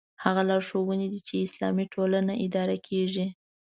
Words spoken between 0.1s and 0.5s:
هغه